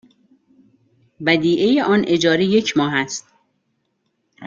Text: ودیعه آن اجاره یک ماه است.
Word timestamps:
ودیعه 1.27 1.83
آن 1.83 2.03
اجاره 2.07 2.45
یک 2.45 2.77
ماه 2.77 2.95
است. 2.95 3.27